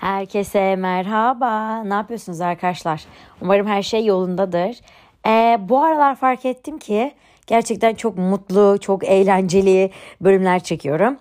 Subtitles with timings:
[0.00, 1.82] Herkese merhaba.
[1.84, 3.04] Ne yapıyorsunuz arkadaşlar?
[3.40, 4.80] Umarım her şey yolundadır.
[5.26, 7.14] Ee, bu aralar fark ettim ki
[7.46, 9.90] gerçekten çok mutlu, çok eğlenceli
[10.20, 11.18] bölümler çekiyorum.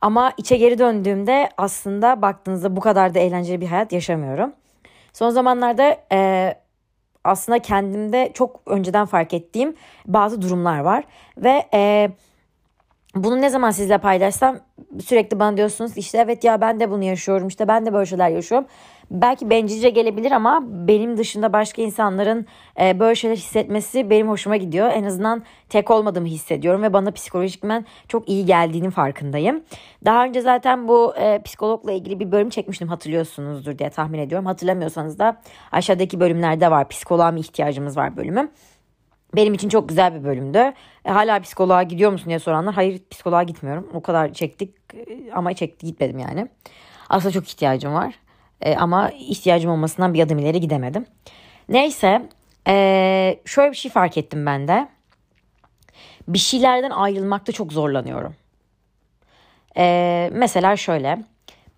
[0.00, 4.52] Ama içe geri döndüğümde aslında baktığınızda bu kadar da eğlenceli bir hayat yaşamıyorum.
[5.12, 6.54] Son zamanlarda e,
[7.24, 9.76] aslında kendimde çok önceden fark ettiğim
[10.06, 11.04] bazı durumlar var.
[11.36, 11.68] Ve...
[11.74, 12.10] E,
[13.14, 14.58] bunu ne zaman sizle paylaşsam
[15.04, 18.28] sürekli bana diyorsunuz işte evet ya ben de bunu yaşıyorum işte ben de böyle şeyler
[18.28, 18.66] yaşıyorum.
[19.10, 22.46] Belki bencilce gelebilir ama benim dışında başka insanların
[22.80, 24.90] e, böyle şeyler hissetmesi benim hoşuma gidiyor.
[24.94, 29.62] En azından tek olmadığımı hissediyorum ve bana psikolojikmen çok iyi geldiğinin farkındayım.
[30.04, 34.46] Daha önce zaten bu e, psikologla ilgili bir bölüm çekmiştim hatırlıyorsunuzdur diye tahmin ediyorum.
[34.46, 35.40] Hatırlamıyorsanız da
[35.72, 38.50] aşağıdaki bölümlerde var psikoloğa mı ihtiyacımız var bölümüm.
[39.36, 40.72] Benim için çok güzel bir bölümdü.
[41.04, 43.90] E, hala psikoloğa gidiyor musun diye soranlar hayır psikoloğa gitmiyorum.
[43.94, 46.48] O kadar çektik e, ama çekti gitmedim yani.
[47.08, 48.14] Aslında çok ihtiyacım var.
[48.60, 51.06] E, ama ihtiyacım olmasından bir adım ileri gidemedim.
[51.68, 52.28] Neyse
[52.68, 54.88] e, şöyle bir şey fark ettim ben de.
[56.28, 58.34] Bir şeylerden ayrılmakta çok zorlanıyorum.
[59.76, 61.18] E, mesela şöyle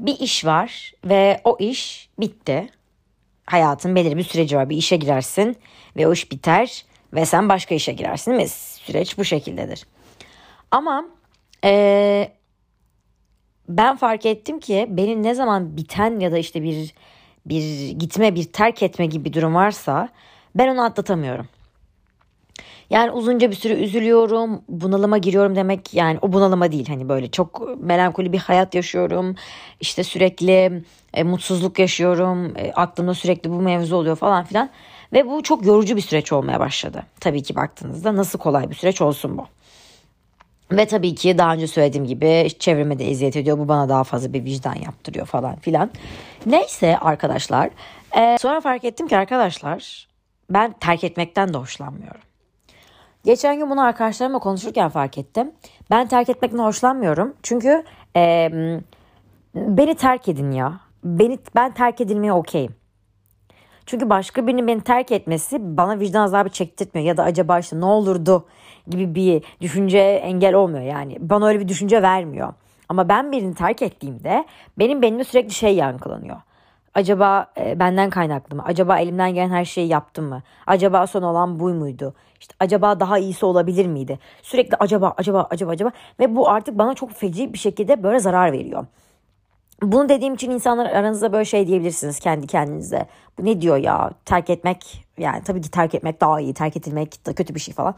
[0.00, 2.69] bir iş var ve o iş bitti.
[3.47, 4.70] Hayatın belirli bir süreci var.
[4.70, 5.56] Bir işe girersin
[5.97, 6.84] ve o iş biter
[7.15, 8.49] ve sen başka işe girersin mi?
[8.49, 9.87] Süreç bu şekildedir.
[10.71, 11.05] Ama
[11.65, 12.33] ee,
[13.69, 16.95] ben fark ettim ki benim ne zaman biten ya da işte bir
[17.47, 20.09] bir gitme, bir terk etme gibi bir durum varsa
[20.55, 21.49] ben onu atlatamıyorum.
[22.91, 27.81] Yani uzunca bir süre üzülüyorum, bunalıma giriyorum demek yani o bunalıma değil hani böyle çok
[27.81, 29.37] melankoli bir hayat yaşıyorum.
[29.81, 32.57] İşte sürekli e, mutsuzluk yaşıyorum.
[32.57, 34.71] E, aklımda sürekli bu mevzu oluyor falan filan.
[35.13, 37.03] Ve bu çok yorucu bir süreç olmaya başladı.
[37.21, 39.47] Tabii ki baktığınızda nasıl kolay bir süreç olsun bu.
[40.73, 43.59] Ve tabii ki daha önce söylediğim gibi çevreme de eziyet ediyor.
[43.59, 45.91] Bu bana daha fazla bir vicdan yaptırıyor falan filan.
[46.47, 47.71] Neyse arkadaşlar.
[48.17, 50.09] E, sonra fark ettim ki arkadaşlar
[50.51, 52.21] ben terk etmekten de hoşlanmıyorum.
[53.25, 55.53] Geçen gün bunu arkadaşlarımla konuşurken fark ettim.
[55.91, 57.34] Ben terk etmekten hoşlanmıyorum.
[57.43, 57.84] Çünkü
[58.17, 58.51] e,
[59.55, 60.81] beni terk edin ya.
[61.05, 62.75] Beni ben terk edilmeye okeyim.
[63.87, 67.84] Çünkü başka birinin beni terk etmesi bana vicdan azabı çektirtmiyor ya da acaba işte ne
[67.84, 68.47] olurdu
[68.88, 71.16] gibi bir düşünce engel olmuyor yani.
[71.20, 72.54] Bana öyle bir düşünce vermiyor.
[72.88, 74.44] Ama ben birini terk ettiğimde
[74.78, 76.37] benim benimle sürekli şey yankılanıyor.
[76.94, 78.62] Acaba e, benden kaynaklı mı?
[78.66, 80.42] Acaba elimden gelen her şeyi yaptım mı?
[80.66, 82.15] Acaba son olan bu muydu?
[82.41, 84.19] İşte acaba daha iyisi olabilir miydi?
[84.42, 85.91] Sürekli acaba acaba acaba acaba
[86.21, 88.87] ve bu artık bana çok feci bir şekilde böyle zarar veriyor.
[89.82, 93.06] Bunu dediğim için insanlar aranızda böyle şey diyebilirsiniz kendi kendinize.
[93.38, 97.26] Bu ne diyor ya terk etmek yani tabii ki terk etmek daha iyi terk edilmek
[97.26, 97.94] da kötü bir şey falan.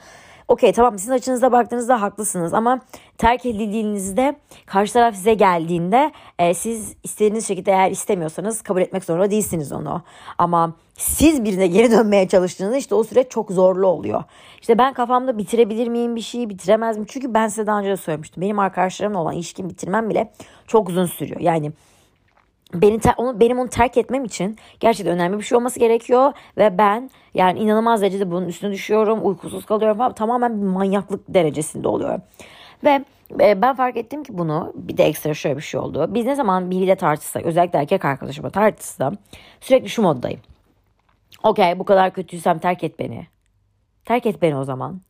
[0.49, 2.81] Okey tamam sizin açınızda baktığınızda haklısınız ama
[3.19, 9.31] terk edildiğinizde karşı taraf size geldiğinde e, siz istediğiniz şekilde eğer istemiyorsanız kabul etmek zorunda
[9.31, 10.03] değilsiniz onu.
[10.39, 14.23] Ama siz birine geri dönmeye çalıştığınızda işte o süreç çok zorlu oluyor.
[14.61, 17.07] İşte ben kafamda bitirebilir miyim bir şeyi bitiremez miyim?
[17.11, 18.41] Çünkü ben size daha önce de söylemiştim.
[18.41, 20.33] Benim arkadaşlarımla olan ilişkimi bitirmem bile
[20.67, 21.41] çok uzun sürüyor.
[21.41, 21.73] Yani
[22.75, 27.11] beni onu benim onu terk etmem için gerçekten önemli bir şey olması gerekiyor ve ben
[27.35, 32.21] yani inanılmaz derecede bunun üstüne düşüyorum, uykusuz kalıyorum falan tamamen bir manyaklık derecesinde oluyor.
[32.85, 33.05] Ve
[33.41, 36.07] e, ben fark ettim ki bunu bir de ekstra şöyle bir şey oldu.
[36.15, 39.15] Biz ne zaman biriyle tartışsak özellikle erkek arkadaşıma tartışsam
[39.61, 40.41] sürekli şu moddayım.
[41.43, 43.27] Okey bu kadar kötüysem terk et beni.
[44.05, 45.01] Terk et beni o zaman.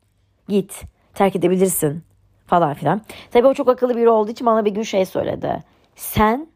[0.48, 0.82] Git
[1.14, 2.04] terk edebilirsin
[2.46, 3.00] falan filan.
[3.30, 5.62] Tabii o çok akıllı biri olduğu için bana bir gün şey söyledi.
[5.96, 6.46] Sen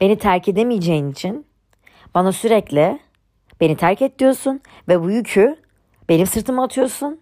[0.00, 1.46] Beni terk edemeyeceğin için
[2.14, 2.98] bana sürekli
[3.60, 5.56] beni terk et diyorsun ve bu yükü
[6.08, 7.20] benim sırtıma atıyorsun.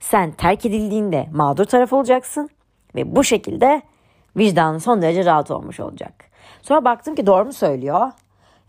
[0.00, 2.48] Sen terk edildiğinde mağdur taraf olacaksın
[2.94, 3.82] ve bu şekilde
[4.36, 6.24] vicdanın son derece rahat olmuş olacak.
[6.62, 8.12] Sonra baktım ki doğru mu söylüyor?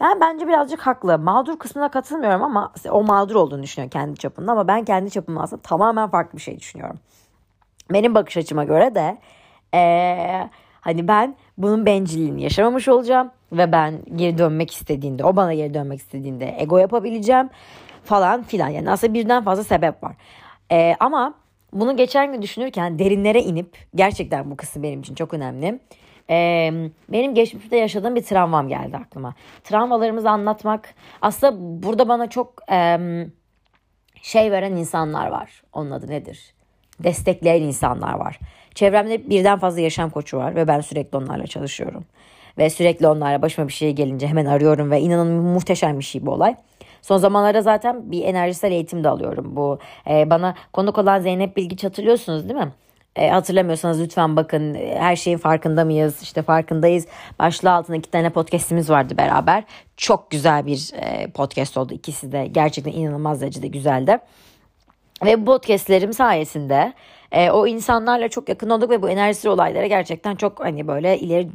[0.01, 1.19] Yani bence birazcık haklı.
[1.19, 5.61] Mağdur kısmına katılmıyorum ama o mağdur olduğunu düşünüyor kendi çapında ama ben kendi çapımda aslında
[5.61, 6.99] tamamen farklı bir şey düşünüyorum.
[7.91, 9.17] Benim bakış açıma göre de
[9.73, 10.49] ee,
[10.81, 15.99] Hani ben bunun bencilliğini yaşamamış olacağım ve ben geri dönmek istediğinde, o bana geri dönmek
[15.99, 17.49] istediğinde ego yapabileceğim
[18.03, 18.67] falan filan.
[18.67, 20.15] Yani aslında birden fazla sebep var.
[20.71, 21.33] Ee, ama
[21.73, 25.79] bunu geçen gün düşünürken derinlere inip gerçekten bu kısım benim için çok önemli.
[26.29, 26.71] Ee,
[27.09, 29.35] benim geçmişte yaşadığım bir travmam geldi aklıma.
[29.63, 32.97] Travmalarımızı anlatmak aslında burada bana çok e,
[34.21, 35.63] şey veren insanlar var.
[35.73, 36.53] Onun adı nedir?
[37.03, 38.39] Destekleyen insanlar var.
[38.75, 42.05] Çevremde birden fazla yaşam koçu var ve ben sürekli onlarla çalışıyorum.
[42.57, 46.31] Ve sürekli onlarla başıma bir şey gelince hemen arıyorum ve inanın muhteşem bir şey bu
[46.31, 46.55] olay.
[47.01, 49.55] Son zamanlarda zaten bir enerjisel eğitim de alıyorum.
[49.55, 52.71] Bu e, bana konuk olan Zeynep Bilgiç hatırlıyorsunuz değil mi?
[53.15, 56.21] E, hatırlamıyorsanız lütfen bakın e, her şeyin farkında mıyız?
[56.21, 57.07] İşte farkındayız.
[57.39, 59.63] Başlığı altında iki tane podcastimiz vardı beraber.
[59.97, 62.47] Çok güzel bir e, podcast oldu ikisi de.
[62.47, 64.19] Gerçekten inanılmaz derecede güzeldi.
[65.25, 66.93] Ve bu podcastlerim sayesinde
[67.31, 71.49] e, o insanlarla çok yakın olduk ve bu enerjisi olaylara gerçekten çok hani böyle ileri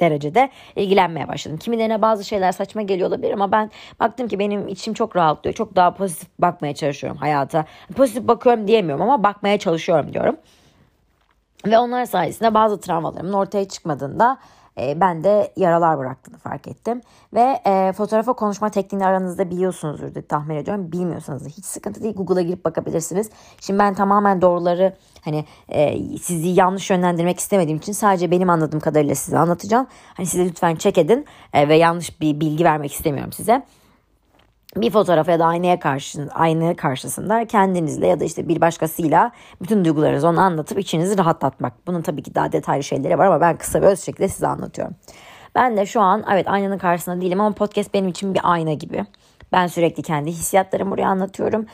[0.00, 1.58] derecede ilgilenmeye başladım.
[1.58, 5.54] Kimilerine bazı şeyler saçma geliyor olabilir ama ben baktım ki benim içim çok rahatlıyor.
[5.54, 7.64] Çok daha pozitif bakmaya çalışıyorum hayata.
[7.96, 10.36] Pozitif bakıyorum diyemiyorum ama bakmaya çalışıyorum diyorum.
[11.66, 14.38] Ve onlar sayesinde bazı travmalarımın ortaya çıkmadığında
[14.80, 17.00] e, ben de yaralar bıraktığını fark ettim.
[17.34, 20.92] Ve e, fotoğrafa konuşma tekniğini aranızda biliyorsunuzdur diye tahmin ediyorum.
[20.92, 22.14] Bilmiyorsanız da hiç sıkıntı değil.
[22.14, 23.30] Google'a girip bakabilirsiniz.
[23.60, 29.14] Şimdi ben tamamen doğruları hani e, sizi yanlış yönlendirmek istemediğim için sadece benim anladığım kadarıyla
[29.14, 29.86] size anlatacağım.
[30.14, 33.62] Hani size lütfen çek edin e, ve yanlış bir bilgi vermek istemiyorum size
[34.76, 39.32] bir fotoğrafa ya da aynaya karşı aynı karşısında kendinizle ya da işte bir başkasıyla
[39.62, 41.86] bütün duygularınızı onu anlatıp içinizi rahatlatmak.
[41.86, 44.94] Bunun tabii ki daha detaylı şeyleri var ama ben kısa ve öz şekilde size anlatıyorum.
[45.54, 49.04] Ben de şu an evet aynanın karşısında değilim ama podcast benim için bir ayna gibi.
[49.52, 51.66] Ben sürekli kendi hissiyatlarımı buraya anlatıyorum.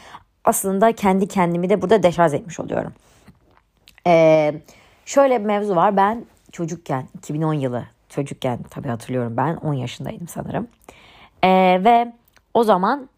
[0.44, 2.92] Aslında kendi kendimi de burada deşarj etmiş oluyorum.
[4.06, 4.54] Ee,
[5.06, 5.96] şöyle bir mevzu var.
[5.96, 10.68] Ben çocukken 2010 yılı çocukken tabii hatırlıyorum ben 10 yaşındaydım sanırım.
[11.44, 12.12] Ee, ve
[12.54, 13.08] o zaman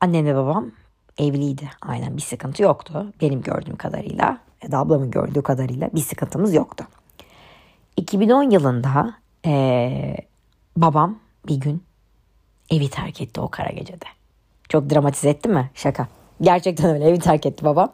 [0.00, 0.70] annem ve babam
[1.18, 1.70] evliydi.
[1.82, 3.12] Aynen bir sıkıntı yoktu.
[3.20, 6.84] Benim gördüğüm kadarıyla ya da ablamın gördüğü kadarıyla bir sıkıntımız yoktu.
[7.96, 9.14] 2010 yılında
[9.46, 10.16] ee,
[10.76, 11.18] babam
[11.48, 11.82] bir gün
[12.70, 14.04] evi terk etti o kara gecede.
[14.68, 15.70] Çok dramatize etti mi?
[15.74, 16.08] Şaka.
[16.40, 17.92] Gerçekten öyle evi terk etti babam.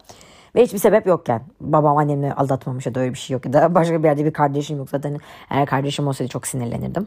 [0.55, 1.43] Ve hiçbir sebep yokken.
[1.61, 3.47] Babam annemle aldatmamış ya da öyle bir şey yok.
[3.47, 4.91] Ya da başka bir yerde bir kardeşim yok.
[4.91, 5.19] Zaten
[5.51, 7.07] eğer kardeşim olsaydı çok sinirlenirdim.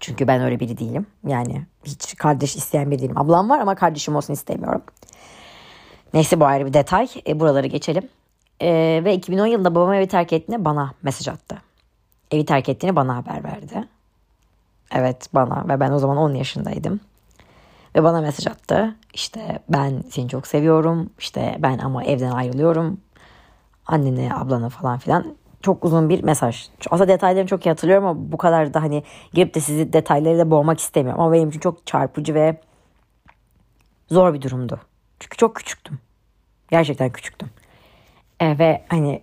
[0.00, 1.06] Çünkü ben öyle biri değilim.
[1.26, 3.18] Yani hiç kardeş isteyen biri değilim.
[3.18, 4.82] Ablam var ama kardeşim olsun istemiyorum.
[6.14, 7.08] Neyse bu ayrı bir detay.
[7.26, 8.08] E, buraları geçelim.
[8.60, 11.56] E, ve 2010 yılında babam evi terk ettiğinde bana mesaj attı.
[12.30, 13.88] Evi terk ettiğini bana haber verdi.
[14.94, 17.00] Evet bana ve ben o zaman 10 yaşındaydım.
[17.96, 18.96] Ve bana mesaj attı.
[19.14, 21.10] İşte ben seni çok seviyorum.
[21.18, 23.00] İşte ben ama evden ayrılıyorum.
[23.86, 26.68] Anneni, ablanı falan filan çok uzun bir mesaj.
[26.90, 29.02] Aslında detaylarını çok iyi hatırlıyorum ama bu kadar da hani
[29.32, 31.20] girip de sizi detaylarıyla boğmak istemiyorum.
[31.20, 32.60] Ama benim için çok çarpıcı ve
[34.10, 34.80] zor bir durumdu.
[35.20, 35.98] Çünkü çok küçüktüm.
[36.70, 37.50] Gerçekten küçüktüm.
[38.40, 39.22] E, ve hani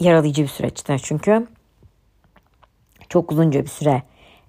[0.00, 0.96] yaralayıcı bir süreçti.
[1.02, 1.46] Çünkü
[3.08, 4.02] çok uzunca bir süre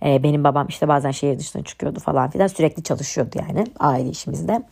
[0.06, 2.48] e, benim babam işte bazen şehir dışına çıkıyordu falan filan.
[2.48, 4.63] Sürekli çalışıyordu yani aile işimizde.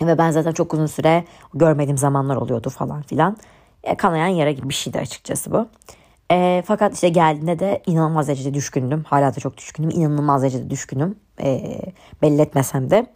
[0.00, 1.24] Ve ben zaten çok uzun süre
[1.54, 3.36] görmediğim zamanlar oluyordu falan filan.
[3.84, 5.68] E, kanayan yara gibi bir şeydi açıkçası bu.
[6.30, 9.04] E, fakat işte geldiğinde de inanılmaz derecede düşkündüm.
[9.04, 9.90] Hala da çok düşkünüm.
[9.90, 11.16] İnanılmaz derecede düşkünüm.
[11.40, 11.78] E,
[12.22, 13.06] belli etmesem de.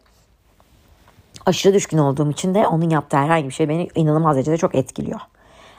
[1.46, 5.20] Aşırı düşkün olduğum için de onun yaptığı herhangi bir şey beni inanılmaz derecede çok etkiliyor.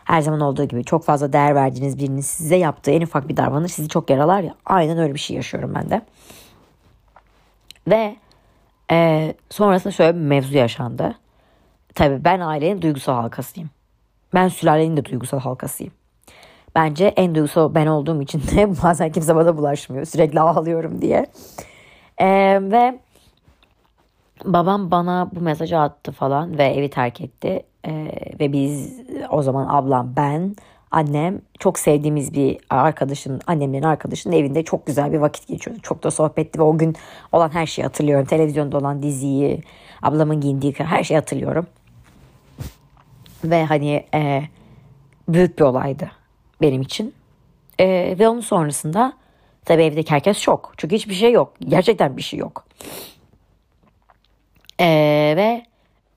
[0.05, 3.73] Her zaman olduğu gibi çok fazla değer verdiğiniz birinin size yaptığı en ufak bir davranış
[3.73, 4.55] sizi çok yaralar ya.
[4.65, 6.01] Aynen öyle bir şey yaşıyorum ben de.
[7.87, 8.15] Ve
[8.91, 11.15] e, sonrasında şöyle bir mevzu yaşandı.
[11.95, 13.69] Tabii ben ailenin duygusal halkasıyım.
[14.33, 15.93] Ben sülalenin de duygusal halkasıyım.
[16.75, 20.05] Bence en duygusal ben olduğum için de bazen kimse bana bulaşmıyor.
[20.05, 21.25] Sürekli ağlıyorum diye.
[22.17, 22.99] Ee, ve
[24.45, 27.63] babam bana bu mesajı attı falan ve evi terk etti.
[27.87, 30.55] Ee, ve biz o zaman ablam ben
[30.91, 35.81] annem çok sevdiğimiz bir arkadaşın annemlerin arkadaşının evinde çok güzel bir vakit geçiyordu.
[35.83, 36.95] Çok da sohbetti ve o gün
[37.31, 38.25] olan her şeyi hatırlıyorum.
[38.25, 39.61] Televizyonda olan diziyi,
[40.01, 41.67] ablamın giyindiği her şeyi hatırlıyorum.
[43.43, 44.43] Ve hani e,
[45.27, 46.11] büyük bir olaydı
[46.61, 47.13] benim için.
[47.79, 49.13] E, ve onun sonrasında
[49.65, 50.73] tabii evdeki herkes şok.
[50.77, 51.53] Çünkü hiçbir şey yok.
[51.59, 52.65] Gerçekten bir şey yok.
[54.79, 54.87] E,
[55.37, 55.65] ve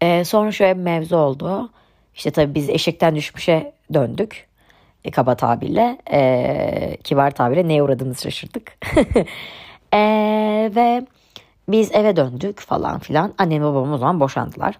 [0.01, 1.71] e, sonra şöyle bir mevzu oldu.
[2.15, 4.49] İşte tabii biz eşekten düşmüşe döndük.
[5.05, 5.99] E, kaba tabirle.
[6.13, 8.79] E, kibar tabirle neye uğradığımızı şaşırdık.
[9.95, 9.99] e,
[10.77, 11.07] ve
[11.69, 13.35] biz eve döndük falan filan.
[13.39, 14.79] Annem babam o zaman boşandılar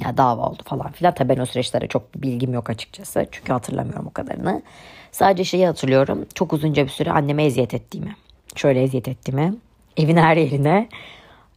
[0.00, 1.14] ya dava oldu falan filan.
[1.14, 3.26] Tabii ben o süreçlere çok bilgim yok açıkçası.
[3.32, 4.62] Çünkü hatırlamıyorum o kadarını.
[5.12, 6.26] Sadece şeyi hatırlıyorum.
[6.34, 8.16] Çok uzunca bir süre anneme eziyet ettiğimi.
[8.56, 9.54] Şöyle eziyet ettiğimi.
[9.96, 10.88] Evin her yerine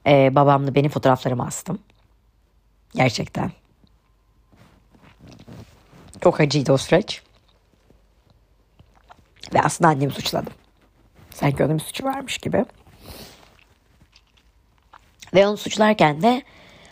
[0.07, 1.79] e, babamla benim fotoğraflarımı astım.
[2.95, 3.51] Gerçekten.
[6.21, 7.21] Çok acıydı o süreç.
[9.53, 10.53] Ve aslında annemi suçladım.
[11.29, 12.65] Sanki onun bir suçu varmış gibi.
[15.33, 16.43] Ve onu suçlarken de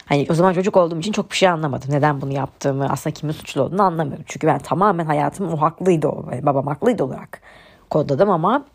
[0.05, 1.91] Hani o zaman çocuk olduğum için çok bir şey anlamadım.
[1.91, 4.25] Neden bunu yaptığımı, aslında kimin suçlu olduğunu anlamıyorum.
[4.27, 6.25] Çünkü ben tamamen hayatım o haklıydı o.
[6.31, 7.41] Yani babam haklıydı olarak
[7.89, 8.65] kodladım ama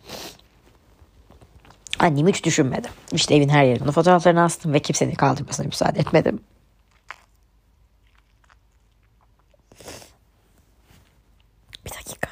[1.99, 2.91] annemi hiç düşünmedim.
[3.13, 6.41] İşte evin her yerine fotoğraflarını astım ve kimsenin kaldırmasına müsaade etmedim.
[11.85, 12.31] Bir dakika.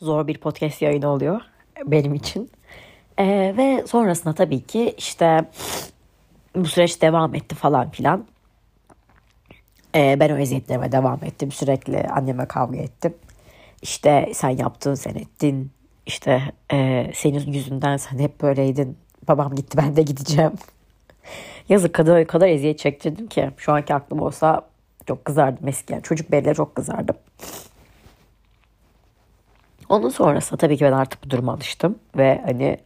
[0.00, 1.40] Zor bir podcast yayını oluyor
[1.84, 2.50] benim için.
[3.18, 5.50] Ee, ve sonrasında tabii ki işte
[6.54, 8.26] bu süreç devam etti falan filan.
[9.94, 11.52] Ee, ben o eziyetlerime devam ettim.
[11.52, 13.14] Sürekli anneme kavga ettim.
[13.82, 15.70] İşte sen yaptın, sen ettin.
[16.06, 16.42] İşte
[16.72, 18.98] e, senin yüzünden sen hep böyleydin.
[19.28, 20.52] Babam gitti ben de gideceğim.
[21.68, 23.50] Yazık kadar, kadar eziyet çektirdim ki.
[23.56, 24.62] Şu anki aklım olsa
[25.06, 26.00] çok kızardım eskiden.
[26.00, 27.16] Çocuk belli çok kızardım.
[29.88, 31.98] Onun sonrası tabii ki ben artık bu duruma alıştım.
[32.16, 32.78] Ve hani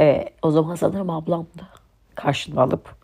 [0.00, 1.46] e, o zaman sanırım ablam
[2.22, 2.96] karşıma alıp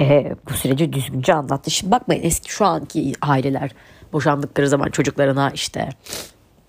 [0.00, 1.70] e, bu süreci düzgünce anlattı.
[1.70, 3.70] Şimdi bakmayın eski şu anki aileler
[4.12, 5.88] boşandıkları zaman çocuklarına işte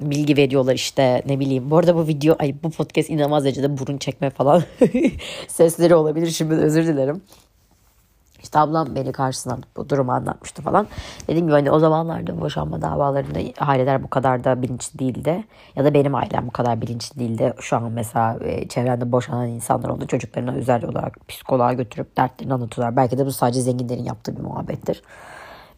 [0.02, 1.72] bilgi veriyorlar işte ne bileyim.
[1.72, 4.64] Bu arada bu video ay bu podcast inanılmaz derecede burun çekme falan
[5.48, 6.28] sesleri olabilir.
[6.28, 7.22] Şimdi özür dilerim.
[8.46, 10.88] İşte ablam beni karşısına bu durumu anlatmıştı falan.
[11.28, 15.44] Dediğim gibi hani o zamanlarda boşanma davalarında aileler bu kadar da bilinçli değildi.
[15.76, 17.54] Ya da benim ailem bu kadar bilinçli değildi.
[17.60, 20.08] Şu an mesela e, çevremde boşanan insanlar oldu.
[20.08, 22.96] Çocuklarına özel olarak psikoloğa götürüp dertlerini anlatıyorlar.
[22.96, 25.04] Belki de bu sadece zenginlerin yaptığı bir muhabbettir.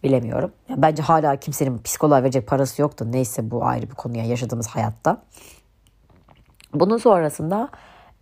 [0.04, 0.52] Bilemiyorum.
[0.70, 3.06] Yani bence hala kimsenin psikoloğa verecek parası yoktu.
[3.12, 5.18] Neyse bu ayrı bir konuya yaşadığımız hayatta.
[6.74, 7.70] Bunun sonrasında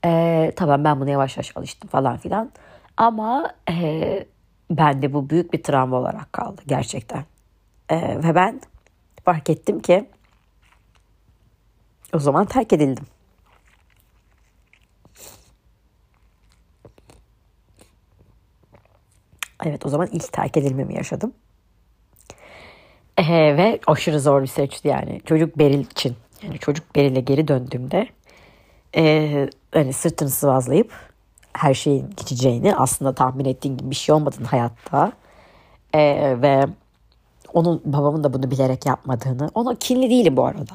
[0.05, 2.51] e, tamam ben buna yavaş yavaş alıştım falan filan.
[2.97, 4.25] Ama e,
[4.69, 7.25] bende bu büyük bir travma olarak kaldı gerçekten.
[7.89, 8.62] E, ve ben
[9.25, 10.10] fark ettim ki
[12.13, 13.05] o zaman terk edildim.
[19.65, 21.34] Evet o zaman ilk terk edilmemi yaşadım.
[23.17, 25.22] Ee, ve aşırı zor bir süreçti yani.
[25.25, 26.15] Çocuk Beril için.
[26.43, 28.07] Yani çocuk Beril'e geri döndüğümde
[28.95, 30.93] e, hani sırtını sıvazlayıp
[31.57, 35.12] her şeyin geçeceğini aslında tahmin ettiğim gibi bir şey olmadığını hayatta.
[35.93, 36.01] E,
[36.41, 36.65] ve
[37.53, 40.74] onun babamın da bunu bilerek yapmadığını ona kinli değilim bu arada.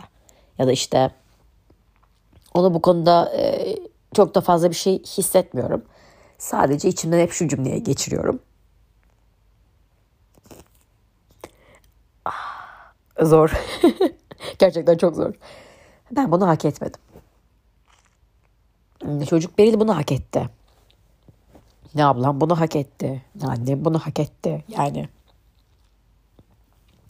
[0.58, 1.10] Ya da işte
[2.54, 3.76] ona bu konuda e,
[4.14, 5.82] çok da fazla bir şey hissetmiyorum.
[6.38, 8.40] Sadece içimden hep şu cümleye geçiriyorum.
[12.24, 13.52] Ah, zor.
[14.58, 15.34] Gerçekten çok zor.
[16.10, 17.00] Ben bunu hak etmedim.
[19.26, 20.50] Çocuk Beril bunu hak etti
[21.94, 23.22] ne ablam bunu hak etti.
[23.34, 24.64] Ne annem bunu hak etti.
[24.68, 25.08] Yani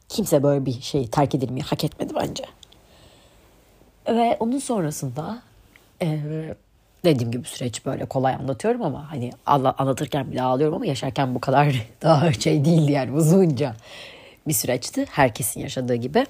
[0.08, 2.44] kimse böyle bir şey terk edilmeyi hak etmedi bence.
[4.08, 5.42] Ve onun sonrasında
[6.02, 6.20] e,
[7.04, 11.86] dediğim gibi süreç böyle kolay anlatıyorum ama hani anlatırken bile ağlıyorum ama yaşarken bu kadar
[12.02, 13.76] daha şey değildi yani uzunca
[14.48, 15.06] bir süreçti.
[15.10, 16.26] Herkesin yaşadığı gibi.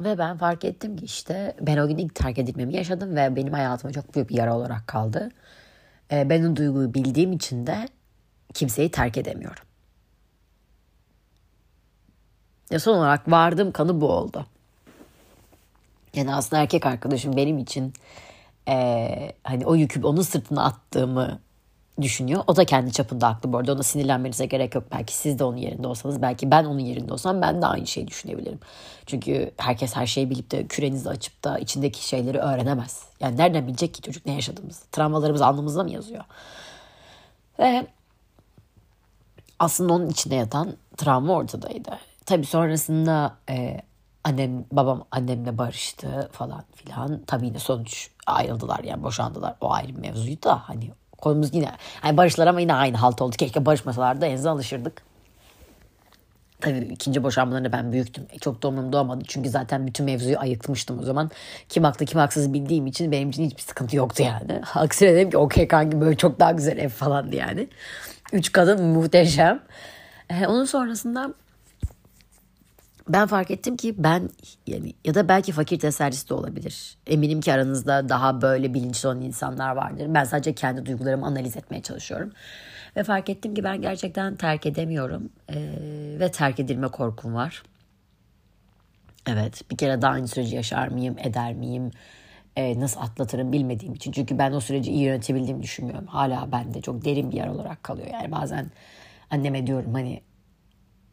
[0.00, 3.52] Ve ben fark ettim ki işte ben o gün ilk terk edilmemi yaşadım ve benim
[3.52, 5.30] hayatıma çok büyük bir yara olarak kaldı.
[6.12, 7.88] E, ben o duyguyu bildiğim için de
[8.54, 9.64] kimseyi terk edemiyorum.
[12.70, 14.46] Ya son olarak vardığım kanı bu oldu.
[16.14, 17.92] Yani aslında erkek arkadaşım benim için
[18.68, 21.40] e, hani o yükü onun sırtına attığımı
[22.02, 22.44] düşünüyor.
[22.46, 23.72] O da kendi çapında haklı bu arada.
[23.72, 24.84] Ona sinirlenmenize gerek yok.
[24.92, 28.08] Belki siz de onun yerinde olsanız, belki ben onun yerinde olsam ben de aynı şeyi
[28.08, 28.60] düşünebilirim.
[29.06, 33.02] Çünkü herkes her şeyi bilip de kürenizi açıp da içindeki şeyleri öğrenemez.
[33.20, 34.86] Yani nereden bilecek ki çocuk ne yaşadığımızı?
[34.92, 36.24] Travmalarımız alnımızda mı yazıyor?
[37.58, 37.86] Ve
[39.58, 41.98] aslında onun içinde yatan travma ortadaydı.
[42.26, 43.80] Tabii sonrasında e,
[44.24, 47.20] annem babam annemle barıştı falan filan.
[47.26, 49.54] Tabii yine sonuç ayrıldılar yani boşandılar.
[49.60, 51.68] O ayrı mevzuydu da hani konumuz yine
[52.00, 53.36] hani barışlar ama yine aynı halt oldu.
[53.36, 55.02] Keşke barışmasalar da en alışırdık.
[56.60, 58.26] Tabii ikinci boşanmalarında ben büyüktüm.
[58.32, 59.24] E, çok doğumum doğmadı.
[59.28, 61.30] Çünkü zaten bütün mevzuyu ayıkmıştım o zaman.
[61.68, 64.62] Kim haklı kim haksız bildiğim için benim için hiçbir sıkıntı yoktu yani.
[64.74, 67.68] Aksine dedim ki okey kanki böyle çok daha güzel ev falandı yani.
[68.32, 69.60] Üç kadın muhteşem.
[70.30, 71.34] Ee, onun sonrasında
[73.08, 74.30] ben fark ettim ki ben
[74.66, 76.96] yani ya da belki fakir tesellisi de olabilir.
[77.06, 80.06] Eminim ki aranızda daha böyle bilinçli olan insanlar vardır.
[80.08, 82.32] Ben sadece kendi duygularımı analiz etmeye çalışıyorum.
[82.96, 85.30] Ve fark ettim ki ben gerçekten terk edemiyorum.
[85.50, 85.56] Ee,
[86.20, 87.62] ve terk edilme korkum var.
[89.26, 91.90] Evet bir kere daha aynı süreci yaşar mıyım, eder miyim?
[92.56, 94.12] Ee, nasıl atlatırım bilmediğim için.
[94.12, 96.06] Çünkü ben o süreci iyi yönetebildiğimi düşünmüyorum.
[96.06, 98.08] Hala bende çok derin bir yer olarak kalıyor.
[98.12, 98.70] Yani bazen
[99.30, 100.20] anneme diyorum hani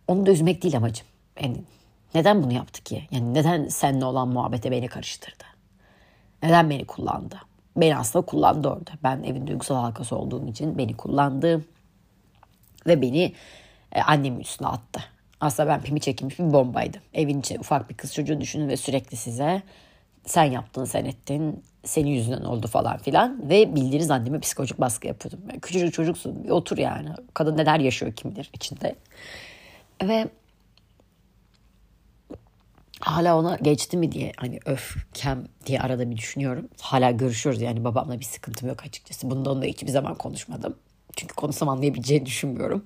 [0.07, 1.07] onu da üzmek değil amacım.
[1.41, 1.57] Yani
[2.15, 3.08] neden bunu yaptı ki?
[3.12, 5.43] Yani neden seninle olan muhabbete beni karıştırdı?
[6.43, 7.39] Neden beni kullandı?
[7.77, 8.91] Beni aslında kullandı orada.
[9.03, 11.65] Ben evin duygusal halkası olduğum için beni kullandı.
[12.88, 13.34] Ve beni
[13.91, 15.03] e, annemin üstüne attı.
[15.39, 17.01] Aslında ben pimi çekilmiş bir bombaydım.
[17.13, 19.62] Evin içinde ufak bir kız çocuğu düşünün ve sürekli size
[20.25, 25.39] sen yaptın sen ettin senin yüzünden oldu falan filan ve bildiğiniz anneme psikolojik baskı yapıyordum.
[25.50, 28.96] Yani küçücük çocuksun bir otur yani kadın neler yaşıyor kim bilir içinde.
[30.03, 30.27] Ve
[33.05, 36.69] hala ona geçti mi diye hani öfkem diye arada bir düşünüyorum.
[36.81, 39.29] Hala görüşüyoruz yani babamla bir sıkıntım yok açıkçası.
[39.29, 40.77] Bundan da hiçbir zaman konuşmadım.
[41.15, 42.86] Çünkü konusam anlayabileceğini düşünmüyorum.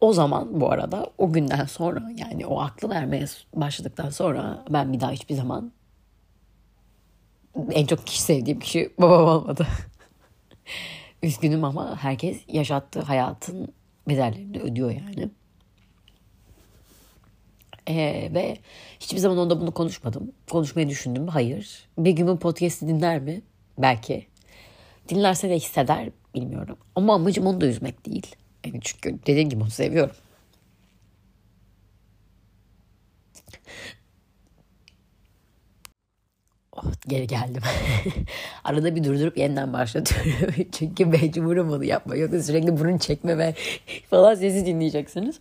[0.00, 3.24] O zaman bu arada o günden sonra yani o aklı vermeye
[3.54, 5.72] başladıktan sonra ben bir daha hiçbir zaman
[7.70, 9.66] en çok kişi sevdiğim kişi babam olmadı.
[11.22, 13.68] Üzgünüm ama herkes yaşattığı hayatın
[14.08, 15.30] bedellerini ödüyor yani.
[17.88, 18.56] Ee, ve
[19.00, 20.32] hiçbir zaman onda bunu konuşmadım.
[20.50, 21.28] Konuşmayı düşündüm?
[21.28, 21.88] Hayır.
[21.98, 23.42] Bir gün bu podcast'i dinler mi?
[23.78, 24.26] Belki.
[25.08, 26.78] Dinlerse de hisseder bilmiyorum.
[26.94, 28.26] Ama amacım onu da üzmek değil.
[28.66, 30.16] Yani çünkü dediğim gibi onu seviyorum.
[36.72, 37.62] Oh, geri geldim.
[38.64, 40.54] Arada bir durdurup yeniden başlatıyorum.
[40.72, 42.16] Çünkü mecburum bunu yapma.
[42.16, 43.54] Yoksa sürekli burun çekme ve
[44.10, 45.40] falan sesi dinleyeceksiniz.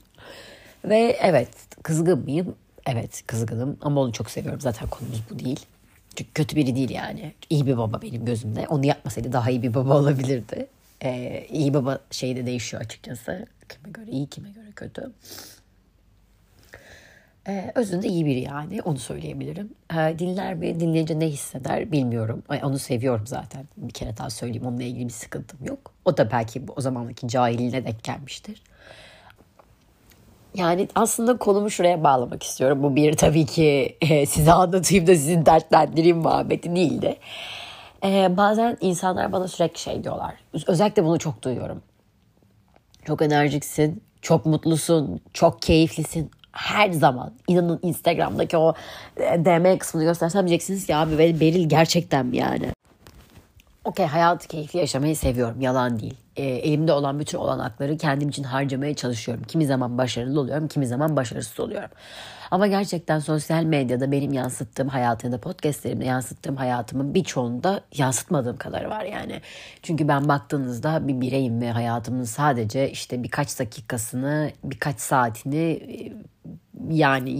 [0.89, 1.49] Ve evet
[1.83, 2.55] kızgın mıyım?
[2.87, 4.61] Evet kızgınım ama onu çok seviyorum.
[4.61, 5.65] Zaten konumuz bu değil.
[6.15, 7.33] Çünkü kötü biri değil yani.
[7.49, 8.67] İyi bir baba benim gözümde.
[8.67, 10.67] Onu yapmasaydı daha iyi bir baba olabilirdi.
[11.03, 13.45] Ee, iyi baba şey de değişiyor açıkçası.
[13.69, 15.11] Kime göre iyi, kime göre kötü.
[17.47, 19.69] Ee, özünde iyi biri yani onu söyleyebilirim.
[19.93, 22.43] Ee, dinler mi dinleyince ne hisseder bilmiyorum.
[22.49, 25.93] Ay, onu seviyorum zaten bir kere daha söyleyeyim onunla ilgili bir sıkıntım yok.
[26.05, 28.61] O da belki o zamanki cahiline denk gelmiştir.
[30.57, 32.83] Yani aslında konumu şuraya bağlamak istiyorum.
[32.83, 37.15] Bu bir tabii ki e, size anlatayım da sizin dertlendireyim muhabbeti değildi.
[38.03, 40.33] E, bazen insanlar bana sürekli şey diyorlar.
[40.67, 41.81] Özellikle bunu çok duyuyorum.
[43.05, 46.31] Çok enerjiksin, çok mutlusun, çok keyiflisin.
[46.51, 48.73] Her zaman inanın Instagram'daki o
[49.17, 52.71] e, DM kısmını göstersem diyeceksiniz ki abi Beril gerçekten mi yani?
[53.87, 56.15] Okey hayatı keyifli yaşamayı seviyorum yalan değil.
[56.35, 59.43] E, elimde olan bütün olanakları kendim için harcamaya çalışıyorum.
[59.43, 61.89] Kimi zaman başarılı oluyorum kimi zaman başarısız oluyorum.
[62.51, 68.89] Ama gerçekten sosyal medyada benim yansıttığım hayatı ya da podcastlerimde yansıttığım hayatımın birçoğunda yansıtmadığım kadarı
[68.89, 69.41] var yani.
[69.83, 76.13] Çünkü ben baktığınızda bir bireyim ve hayatımın sadece işte birkaç dakikasını, birkaç saatini e,
[76.89, 77.33] yani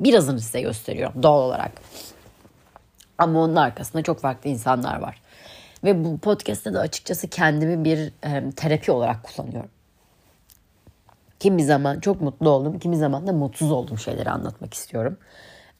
[0.00, 1.72] birazını size gösteriyorum doğal olarak.
[3.18, 5.20] Ama onun arkasında çok farklı insanlar var.
[5.84, 9.70] Ve bu podcast'te de açıkçası kendimi bir e, terapi olarak kullanıyorum.
[11.40, 15.18] Kimi zaman çok mutlu oldum, kimi zaman da mutsuz olduğum şeyleri anlatmak istiyorum.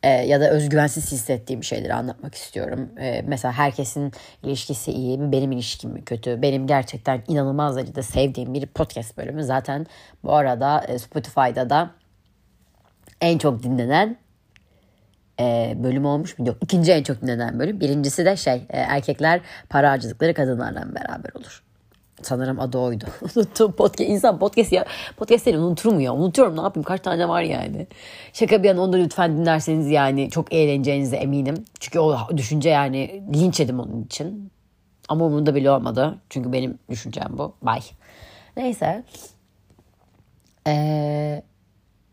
[0.02, 2.90] Ee, ya da özgüvensiz hissettiğim şeyleri anlatmak istiyorum.
[3.00, 6.42] Ee, mesela herkesin ilişkisi iyi, benim ilişkim mi kötü?
[6.42, 9.44] Benim gerçekten inanılmaz derecede sevdiğim bir podcast bölümü.
[9.44, 9.86] Zaten
[10.24, 11.90] bu arada e, Spotify'da da
[13.20, 14.16] en çok dinlenen
[15.40, 16.48] e, bölüm olmuş mu?
[16.48, 16.56] Yok.
[16.62, 17.80] İkinci en çok dinlenen bölüm.
[17.80, 21.62] Birincisi de şey e, erkekler para harcadıkları kadınlarla beraber olur.
[22.22, 23.04] Sanırım adı oydu.
[23.36, 24.10] Unuttum podcast.
[24.10, 24.84] İnsan podcast ya
[25.16, 26.14] podcastleri unutur mu ya?
[26.14, 27.86] Unutuyorum ne yapayım kaç tane var yani.
[28.32, 31.64] Şaka bir yana onu da lütfen dinlerseniz yani çok eğleneceğinize eminim.
[31.80, 34.50] Çünkü o düşünce yani linç edim onun için.
[35.08, 36.18] Ama umurumda bile olmadı.
[36.30, 37.54] Çünkü benim düşüncem bu.
[37.62, 37.80] Bye.
[38.56, 39.04] Neyse.
[40.66, 41.42] Ee,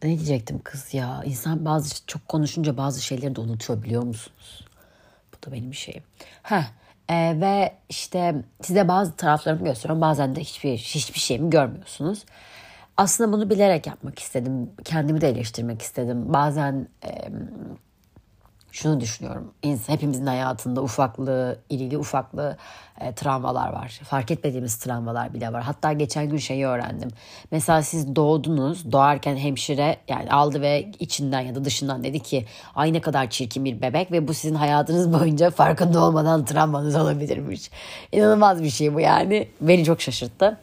[0.03, 1.23] ne diyecektim kız ya?
[1.25, 4.65] İnsan bazı çok konuşunca bazı şeyleri de unutuyor biliyor musunuz?
[5.33, 6.03] Bu da benim şeyim.
[6.43, 6.63] Heh.
[7.09, 10.01] Ee, ve işte size bazı taraflarımı gösteriyorum.
[10.01, 12.25] Bazen de hiçbir hiçbir şeyimi görmüyorsunuz.
[12.97, 14.69] Aslında bunu bilerek yapmak istedim.
[14.83, 16.33] Kendimi de eleştirmek istedim.
[16.33, 17.09] Bazen e,
[18.77, 19.53] şunu düşünüyorum.
[19.87, 22.57] Hepimizin hayatında ufaklı, irili ufaklı
[23.01, 23.99] e, travmalar var.
[24.03, 25.63] Fark etmediğimiz travmalar bile var.
[25.63, 27.09] Hatta geçen gün şeyi öğrendim.
[27.51, 28.91] Mesela siz doğdunuz.
[28.91, 33.65] Doğarken hemşire yani aldı ve içinden ya da dışından dedi ki ay ne kadar çirkin
[33.65, 37.71] bir bebek ve bu sizin hayatınız boyunca farkında olmadan travmanız olabilirmiş.
[38.11, 39.47] İnanılmaz bir şey bu yani.
[39.61, 40.57] Beni çok şaşırttı.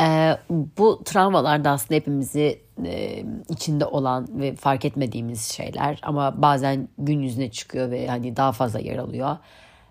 [0.00, 6.88] Ee, bu travmalar da aslında hepimizi e, içinde olan ve fark etmediğimiz şeyler ama bazen
[6.98, 9.36] gün yüzüne çıkıyor ve hani daha fazla yer alıyor.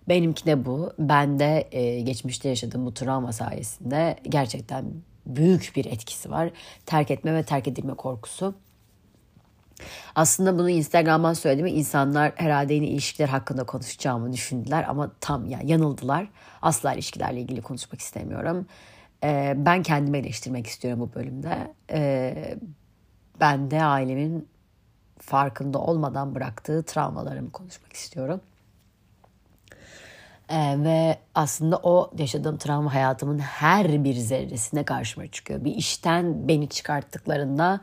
[0.10, 0.94] Benimki de bu.
[1.00, 4.86] Ben de e, geçmişte yaşadığım bu travma sayesinde gerçekten
[5.26, 6.52] büyük bir etkisi var.
[6.86, 8.56] Terk etme ve terk edilme korkusu.
[10.16, 15.72] Aslında bunu Instagram'dan söylediğimde insanlar herhalde yine ilişkiler hakkında konuşacağımı düşündüler ama tam ya yani
[15.72, 16.28] yanıldılar.
[16.62, 18.66] Asla ilişkilerle ilgili konuşmak istemiyorum.
[19.24, 21.74] Ee, ben kendimi eleştirmek istiyorum bu bölümde.
[21.92, 22.56] Ee,
[23.40, 24.48] ben de ailemin
[25.20, 28.42] farkında olmadan bıraktığı travmalarımı konuşmak istiyorum.
[30.50, 35.66] Ee, ve aslında o yaşadığım travma hayatımın her bir zerresine karşıma çıkıyor.
[35.66, 37.82] Bir işten beni çıkarttıklarında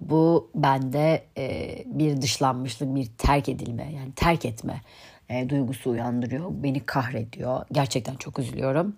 [0.00, 4.80] bu bende e, bir dışlanmışlık, bir terk edilme yani terk etme
[5.28, 6.50] e, duygusu uyandırıyor.
[6.50, 7.64] Beni kahrediyor.
[7.72, 8.96] Gerçekten çok üzülüyorum.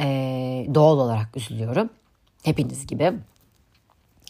[0.00, 0.06] E,
[0.74, 1.90] doğal olarak üzülüyorum.
[2.42, 3.12] Hepiniz gibi.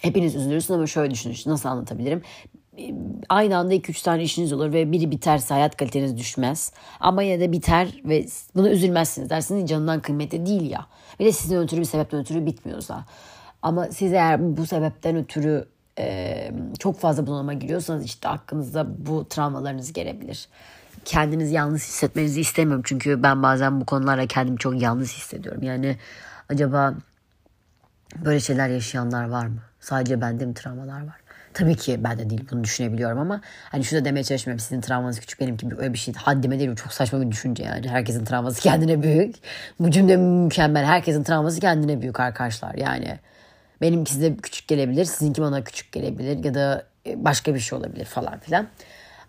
[0.03, 1.37] Hepiniz üzülürsünüz ama şöyle düşünün.
[1.47, 2.23] Nasıl anlatabilirim?
[3.29, 6.73] Aynı anda 2-3 tane işiniz olur ve biri biterse hayat kaliteniz düşmez.
[7.01, 9.31] Ama yine de biter ve buna üzülmezsiniz.
[9.31, 10.87] Dersiniz canından kıymetli değil ya.
[11.21, 13.05] Bir de sizin ötürü bir sebepten ötürü bitmiyorsa.
[13.63, 19.93] Ama siz eğer bu sebepten ötürü e, çok fazla bunalıma giriyorsanız işte hakkınızda bu travmalarınız
[19.93, 20.49] gelebilir.
[21.05, 22.83] Kendinizi yalnız hissetmenizi istemiyorum.
[22.87, 25.63] Çünkü ben bazen bu konularla kendimi çok yalnız hissediyorum.
[25.63, 25.99] Yani
[26.49, 26.95] acaba
[28.25, 29.59] böyle şeyler yaşayanlar var mı?
[29.81, 31.25] Sadece bende mi travmalar var?
[31.55, 33.41] Tabii ki ben de değil bunu düşünebiliyorum ama
[33.71, 34.61] hani şunu da demeye çalışmıyorum.
[34.61, 36.77] Sizin travmanız küçük benimki öyle bir şey haddime değil.
[36.77, 37.89] Çok saçma bir düşünce yani.
[37.89, 39.35] Herkesin travması kendine büyük.
[39.81, 40.85] Bu cümle mükemmel.
[40.85, 42.75] Herkesin travması kendine büyük arkadaşlar.
[42.75, 43.19] Yani
[43.81, 45.05] benimkisi de küçük gelebilir.
[45.05, 46.87] Sizinki bana küçük gelebilir ya da
[47.17, 48.67] başka bir şey olabilir falan filan.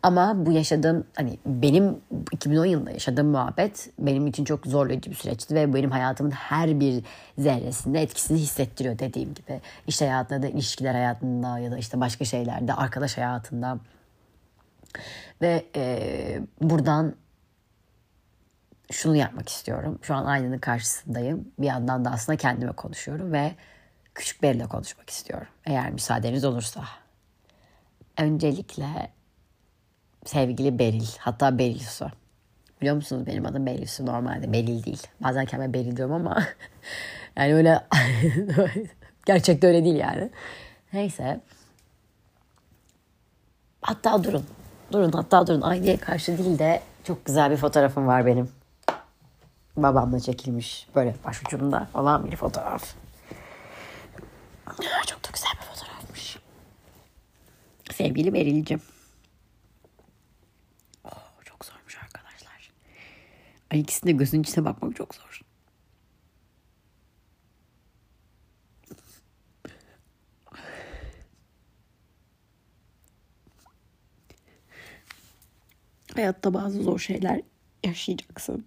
[0.06, 5.56] Ama bu yaşadığım hani benim 2010 yılında yaşadığım muhabbet benim için çok zorlayıcı bir süreçti
[5.56, 7.04] ve benim hayatımın her bir
[7.38, 9.62] zerresinde etkisini hissettiriyor dediğim gibi.
[9.88, 13.80] İş hayatında da ilişkiler hayatında ya da işte başka şeylerde arkadaş hayatında.
[15.42, 17.16] Ve e, buradan
[18.92, 20.00] şunu yapmak istiyorum.
[20.02, 21.48] Şu an aynanın karşısındayım.
[21.60, 23.56] Bir yandan da aslında kendime konuşuyorum ve
[24.16, 25.48] küçük Beril'le konuşmak istiyorum.
[25.66, 26.84] Eğer müsaadeniz olursa.
[28.18, 29.15] Öncelikle
[30.26, 31.08] sevgili Beril.
[31.20, 32.08] Hatta Beril Su.
[32.82, 34.54] Biliyor musunuz benim adım Beril Su normalde.
[34.54, 35.08] Beril değil.
[35.24, 36.44] Bazen kendime Beril diyorum ama
[37.38, 37.86] yani öyle
[39.26, 40.30] gerçekte öyle değil yani.
[40.94, 41.42] Neyse.
[43.82, 44.46] Hatta durun.
[44.92, 45.62] Durun hatta durun.
[45.62, 48.50] Aynaya karşı değil de çok güzel bir fotoğrafım var benim.
[49.78, 52.96] Babamla çekilmiş böyle başucumda olan bir fotoğraf.
[55.08, 56.38] Çok da güzel bir fotoğrafmış.
[57.92, 58.82] Sevgili Beril'cim.
[63.72, 65.42] Ay ikisinde gözünün içine bakmak çok zor.
[76.16, 77.42] Hayatta bazı zor şeyler
[77.84, 78.66] yaşayacaksın.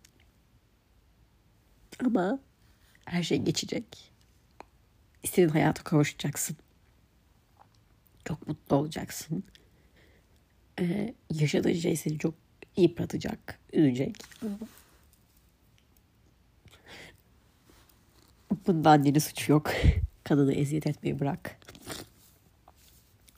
[2.04, 2.38] Ama
[3.04, 4.12] her şey geçecek.
[5.22, 6.56] İstediğin hayata kavuşacaksın.
[8.24, 9.44] Çok mutlu olacaksın.
[10.80, 12.34] Ee, yaşadığın şey seni çok
[12.76, 14.16] yıpratacak, üzecek.
[18.66, 19.70] Bunda annenin suçu yok.
[20.24, 21.58] Kadını eziyet etmeyi bırak.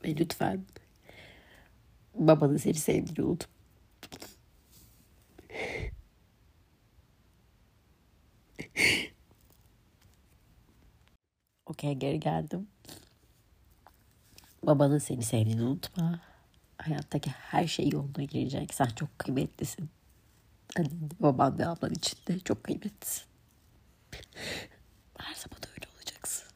[0.04, 0.64] Ve lütfen
[2.14, 3.48] babanın seni sevdiğini unut.
[11.66, 12.68] Okey geri geldim.
[14.62, 16.20] Babanın seni sevdiğini unutma.
[16.78, 18.74] Hayattaki her şey yoluna girecek.
[18.74, 19.90] Sen çok kıymetlisin.
[20.76, 23.24] Annen, baban ve ablan için de çok kıymetlisin.
[25.22, 26.48] Her zaman öyle olacaksın.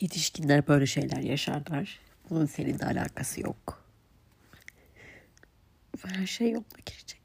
[0.00, 2.00] Yetişkinler böyle şeyler yaşarlar.
[2.30, 3.84] Bunun seninle alakası yok.
[6.06, 7.20] Her şey yoluna girecek.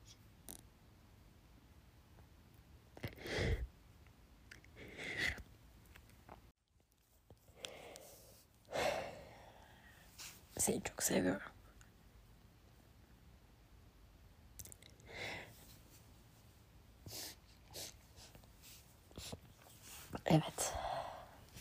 [10.58, 11.42] Seni çok seviyorum.
[20.26, 20.74] Evet.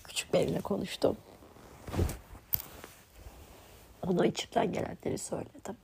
[0.04, 1.16] Küçük benimle konuştum.
[4.02, 5.76] Ona içimden gelenleri söyledim.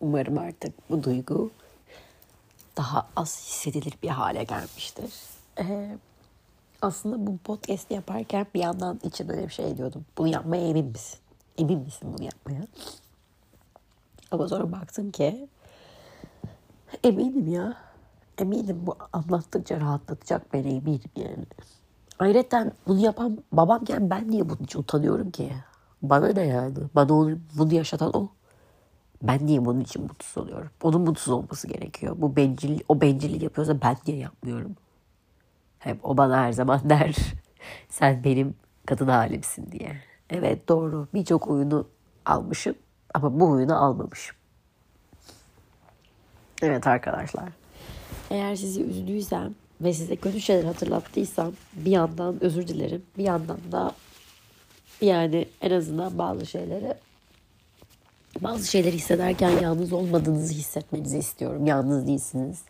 [0.00, 1.50] Umarım artık bu duygu
[2.76, 5.12] daha az hissedilir bir hale gelmiştir.
[5.58, 5.98] Ee,
[6.82, 10.04] aslında bu podcast yaparken bir yandan içimde bir şey diyordum.
[10.18, 11.20] Bunu yapmaya emin misin?
[11.58, 12.62] Emin misin bunu yapmaya?
[14.30, 15.48] Ama sonra baktım ki
[17.04, 17.76] eminim ya.
[18.38, 21.46] Eminim bu anlattıkça rahatlatacak beni eminim yani.
[22.18, 25.52] Ayrıca bunu yapan babamken ben niye bunun için utanıyorum ki?
[26.02, 26.78] Bana ne yani?
[26.94, 28.28] Bana onu, bunu yaşatan o.
[29.22, 30.70] Ben niye bunun için mutsuz oluyorum?
[30.82, 32.16] Onun mutsuz olması gerekiyor.
[32.18, 34.76] Bu bencil, o bencillik yapıyorsa ben niye yapmıyorum?
[35.80, 37.16] Hep o bana her zaman der.
[37.88, 38.54] Sen benim
[38.86, 39.96] kadın halimsin diye.
[40.30, 41.08] Evet doğru.
[41.14, 41.88] Birçok oyunu
[42.26, 42.74] almışım
[43.14, 44.36] ama bu oyunu almamışım.
[46.62, 47.48] Evet arkadaşlar.
[48.30, 53.02] Eğer sizi üzdüysem ve size kötü şeyler hatırlattıysam bir yandan özür dilerim.
[53.18, 53.92] Bir yandan da
[55.00, 56.94] yani en azından bazı şeyleri
[58.40, 61.66] bazı şeyleri hissederken yalnız olmadığınızı hissetmenizi istiyorum.
[61.66, 62.62] Yalnız değilsiniz.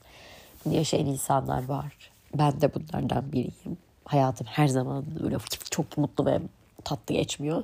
[0.71, 2.10] Yaşayan insanlar var.
[2.39, 3.79] Ben de bunlardan biriyim.
[4.05, 5.37] Hayatım her zaman öyle
[5.71, 6.41] çok mutlu ve
[6.85, 7.63] tatlı geçmiyor.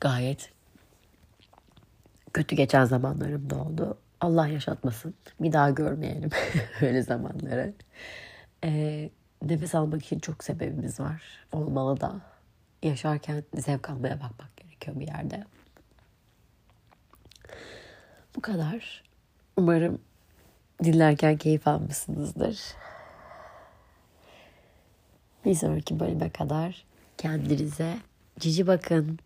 [0.00, 0.50] Gayet
[2.32, 3.98] kötü geçen zamanlarım da oldu.
[4.20, 5.14] Allah yaşatmasın.
[5.40, 6.30] Bir daha görmeyelim
[6.80, 7.72] öyle zamanları.
[8.64, 9.10] Ee,
[9.42, 11.22] nefes almak için çok sebebimiz var.
[11.52, 12.14] Olmalı da.
[12.82, 15.44] Yaşarken zevk almaya bakmak gerekiyor bir yerde.
[18.36, 19.04] Bu kadar.
[19.56, 19.98] Umarım
[20.84, 22.60] dinlerken keyif almışsınızdır.
[25.46, 26.84] Bir sonraki bölüme kadar
[27.18, 27.96] kendinize
[28.40, 29.18] cici bakın.